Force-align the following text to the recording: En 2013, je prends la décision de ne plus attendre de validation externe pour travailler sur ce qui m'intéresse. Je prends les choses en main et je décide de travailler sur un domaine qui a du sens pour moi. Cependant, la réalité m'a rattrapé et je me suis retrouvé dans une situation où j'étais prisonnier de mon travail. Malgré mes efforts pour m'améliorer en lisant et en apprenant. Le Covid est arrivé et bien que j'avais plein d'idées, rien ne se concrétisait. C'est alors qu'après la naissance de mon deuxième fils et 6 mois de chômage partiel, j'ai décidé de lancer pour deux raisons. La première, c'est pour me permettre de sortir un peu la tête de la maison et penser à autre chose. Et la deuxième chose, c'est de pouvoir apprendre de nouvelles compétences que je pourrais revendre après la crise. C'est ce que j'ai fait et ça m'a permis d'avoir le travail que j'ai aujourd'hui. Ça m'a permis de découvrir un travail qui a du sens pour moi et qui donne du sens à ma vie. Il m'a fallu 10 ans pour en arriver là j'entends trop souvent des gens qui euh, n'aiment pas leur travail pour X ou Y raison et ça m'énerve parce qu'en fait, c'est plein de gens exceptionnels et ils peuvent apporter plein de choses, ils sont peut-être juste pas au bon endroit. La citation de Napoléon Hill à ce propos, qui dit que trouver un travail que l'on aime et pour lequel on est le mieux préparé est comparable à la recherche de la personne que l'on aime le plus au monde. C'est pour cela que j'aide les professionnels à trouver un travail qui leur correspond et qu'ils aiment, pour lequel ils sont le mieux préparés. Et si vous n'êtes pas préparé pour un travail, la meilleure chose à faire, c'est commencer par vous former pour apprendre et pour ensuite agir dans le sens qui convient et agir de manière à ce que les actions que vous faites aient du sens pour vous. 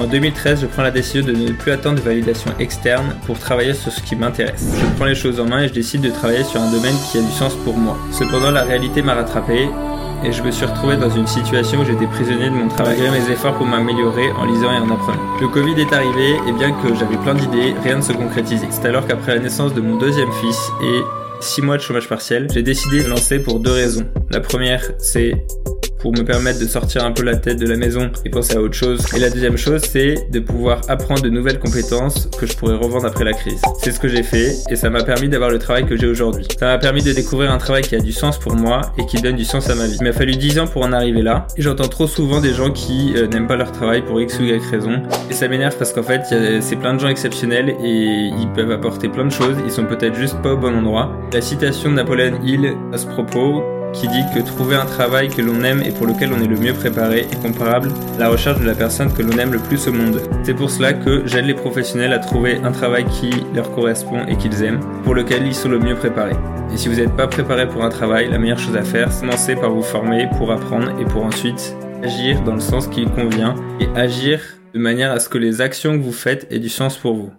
En 0.00 0.06
2013, 0.06 0.60
je 0.60 0.66
prends 0.66 0.82
la 0.82 0.92
décision 0.92 1.26
de 1.26 1.32
ne 1.32 1.50
plus 1.50 1.72
attendre 1.72 1.96
de 1.96 2.02
validation 2.02 2.52
externe 2.60 3.16
pour 3.26 3.36
travailler 3.38 3.74
sur 3.74 3.90
ce 3.90 4.00
qui 4.00 4.14
m'intéresse. 4.14 4.64
Je 4.80 4.96
prends 4.96 5.06
les 5.06 5.16
choses 5.16 5.40
en 5.40 5.44
main 5.44 5.62
et 5.62 5.68
je 5.68 5.72
décide 5.72 6.02
de 6.02 6.10
travailler 6.10 6.44
sur 6.44 6.60
un 6.60 6.70
domaine 6.70 6.94
qui 7.10 7.18
a 7.18 7.20
du 7.20 7.32
sens 7.32 7.54
pour 7.64 7.76
moi. 7.76 7.96
Cependant, 8.12 8.52
la 8.52 8.62
réalité 8.62 9.02
m'a 9.02 9.14
rattrapé 9.14 9.68
et 10.24 10.32
je 10.32 10.42
me 10.42 10.52
suis 10.52 10.66
retrouvé 10.66 10.96
dans 10.96 11.10
une 11.10 11.26
situation 11.26 11.80
où 11.80 11.84
j'étais 11.84 12.06
prisonnier 12.06 12.46
de 12.46 12.54
mon 12.54 12.68
travail. 12.68 12.96
Malgré 13.00 13.20
mes 13.20 13.32
efforts 13.32 13.56
pour 13.56 13.66
m'améliorer 13.66 14.30
en 14.32 14.44
lisant 14.46 14.72
et 14.72 14.78
en 14.78 14.90
apprenant. 14.90 15.18
Le 15.40 15.48
Covid 15.48 15.80
est 15.80 15.92
arrivé 15.92 16.36
et 16.48 16.52
bien 16.52 16.70
que 16.80 16.94
j'avais 16.94 17.16
plein 17.16 17.34
d'idées, 17.34 17.74
rien 17.82 17.96
ne 17.96 18.02
se 18.02 18.12
concrétisait. 18.12 18.68
C'est 18.70 18.86
alors 18.86 19.04
qu'après 19.04 19.34
la 19.34 19.40
naissance 19.40 19.74
de 19.74 19.80
mon 19.80 19.96
deuxième 19.96 20.30
fils 20.40 20.70
et 20.80 21.00
6 21.40 21.62
mois 21.62 21.76
de 21.76 21.82
chômage 21.82 22.08
partiel, 22.08 22.46
j'ai 22.52 22.62
décidé 22.62 23.02
de 23.02 23.08
lancer 23.08 23.40
pour 23.40 23.58
deux 23.58 23.72
raisons. 23.72 24.06
La 24.30 24.40
première, 24.40 24.82
c'est 24.98 25.34
pour 25.98 26.12
me 26.12 26.22
permettre 26.22 26.60
de 26.60 26.66
sortir 26.66 27.04
un 27.04 27.12
peu 27.12 27.22
la 27.22 27.36
tête 27.36 27.58
de 27.58 27.66
la 27.66 27.76
maison 27.76 28.10
et 28.24 28.30
penser 28.30 28.56
à 28.56 28.60
autre 28.60 28.74
chose. 28.74 29.04
Et 29.14 29.18
la 29.18 29.30
deuxième 29.30 29.56
chose, 29.56 29.82
c'est 29.82 30.30
de 30.30 30.40
pouvoir 30.40 30.80
apprendre 30.88 31.22
de 31.22 31.28
nouvelles 31.28 31.58
compétences 31.58 32.28
que 32.38 32.46
je 32.46 32.56
pourrais 32.56 32.76
revendre 32.76 33.06
après 33.06 33.24
la 33.24 33.32
crise. 33.32 33.60
C'est 33.82 33.92
ce 33.92 34.00
que 34.00 34.08
j'ai 34.08 34.22
fait 34.22 34.54
et 34.70 34.76
ça 34.76 34.90
m'a 34.90 35.02
permis 35.02 35.28
d'avoir 35.28 35.50
le 35.50 35.58
travail 35.58 35.86
que 35.86 35.96
j'ai 35.96 36.06
aujourd'hui. 36.06 36.46
Ça 36.58 36.66
m'a 36.66 36.78
permis 36.78 37.02
de 37.02 37.12
découvrir 37.12 37.52
un 37.52 37.58
travail 37.58 37.82
qui 37.82 37.94
a 37.94 38.00
du 38.00 38.12
sens 38.12 38.38
pour 38.38 38.54
moi 38.54 38.92
et 38.98 39.06
qui 39.06 39.20
donne 39.20 39.36
du 39.36 39.44
sens 39.44 39.68
à 39.70 39.74
ma 39.74 39.86
vie. 39.86 39.96
Il 40.00 40.04
m'a 40.04 40.12
fallu 40.12 40.36
10 40.36 40.58
ans 40.60 40.66
pour 40.66 40.82
en 40.82 40.92
arriver 40.92 41.22
là 41.22 41.46
j'entends 41.68 41.88
trop 41.88 42.06
souvent 42.06 42.40
des 42.40 42.54
gens 42.54 42.70
qui 42.70 43.12
euh, 43.16 43.26
n'aiment 43.26 43.46
pas 43.46 43.56
leur 43.56 43.72
travail 43.72 44.02
pour 44.02 44.20
X 44.20 44.38
ou 44.40 44.44
Y 44.44 44.70
raison 44.70 45.02
et 45.30 45.34
ça 45.34 45.48
m'énerve 45.48 45.76
parce 45.76 45.92
qu'en 45.92 46.02
fait, 46.02 46.22
c'est 46.60 46.76
plein 46.76 46.94
de 46.94 46.98
gens 46.98 47.08
exceptionnels 47.08 47.70
et 47.82 48.30
ils 48.38 48.48
peuvent 48.54 48.70
apporter 48.70 49.08
plein 49.08 49.24
de 49.24 49.30
choses, 49.30 49.56
ils 49.64 49.70
sont 49.70 49.84
peut-être 49.84 50.14
juste 50.14 50.40
pas 50.42 50.52
au 50.52 50.56
bon 50.56 50.74
endroit. 50.74 51.12
La 51.32 51.40
citation 51.40 51.90
de 51.90 51.96
Napoléon 51.96 52.40
Hill 52.42 52.74
à 52.92 52.98
ce 52.98 53.06
propos, 53.06 53.62
qui 53.92 54.08
dit 54.08 54.24
que 54.34 54.40
trouver 54.40 54.76
un 54.76 54.86
travail 54.86 55.28
que 55.28 55.42
l'on 55.42 55.62
aime 55.62 55.82
et 55.82 55.90
pour 55.90 56.06
lequel 56.06 56.32
on 56.32 56.42
est 56.42 56.46
le 56.46 56.56
mieux 56.56 56.74
préparé 56.74 57.20
est 57.20 57.42
comparable 57.42 57.90
à 58.16 58.20
la 58.20 58.28
recherche 58.28 58.60
de 58.60 58.66
la 58.66 58.74
personne 58.74 59.12
que 59.12 59.22
l'on 59.22 59.36
aime 59.38 59.52
le 59.52 59.58
plus 59.58 59.86
au 59.88 59.92
monde. 59.92 60.20
C'est 60.42 60.54
pour 60.54 60.70
cela 60.70 60.92
que 60.92 61.26
j'aide 61.26 61.46
les 61.46 61.54
professionnels 61.54 62.12
à 62.12 62.18
trouver 62.18 62.58
un 62.62 62.72
travail 62.72 63.04
qui 63.06 63.30
leur 63.54 63.70
correspond 63.72 64.26
et 64.26 64.36
qu'ils 64.36 64.62
aiment, 64.62 64.80
pour 65.04 65.14
lequel 65.14 65.46
ils 65.46 65.54
sont 65.54 65.68
le 65.68 65.78
mieux 65.78 65.94
préparés. 65.94 66.36
Et 66.72 66.76
si 66.76 66.88
vous 66.88 66.96
n'êtes 66.96 67.16
pas 67.16 67.26
préparé 67.26 67.66
pour 67.66 67.84
un 67.84 67.88
travail, 67.88 68.28
la 68.30 68.38
meilleure 68.38 68.58
chose 68.58 68.76
à 68.76 68.82
faire, 68.82 69.10
c'est 69.10 69.20
commencer 69.22 69.56
par 69.56 69.70
vous 69.70 69.82
former 69.82 70.28
pour 70.36 70.52
apprendre 70.52 70.90
et 71.00 71.04
pour 71.04 71.24
ensuite 71.24 71.74
agir 72.02 72.42
dans 72.42 72.54
le 72.54 72.60
sens 72.60 72.86
qui 72.86 73.06
convient 73.06 73.54
et 73.80 73.88
agir 73.98 74.40
de 74.74 74.78
manière 74.78 75.10
à 75.10 75.20
ce 75.20 75.28
que 75.28 75.38
les 75.38 75.60
actions 75.60 75.98
que 75.98 76.02
vous 76.02 76.12
faites 76.12 76.46
aient 76.50 76.58
du 76.58 76.68
sens 76.68 76.96
pour 76.96 77.14
vous. 77.14 77.32